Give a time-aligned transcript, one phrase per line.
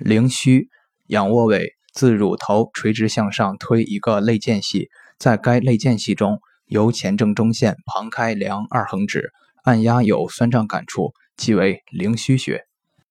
[0.00, 0.70] 灵虚，
[1.08, 4.88] 仰卧位，自乳头垂直向上推一个肋间隙，
[5.18, 9.30] 在该肋间隙中，由前正中线旁开，量二横指，
[9.62, 12.69] 按压有酸胀感触，即为灵虚穴。